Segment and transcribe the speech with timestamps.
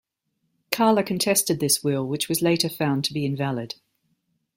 [0.71, 3.75] Karla contested this will which was later found to be invalid.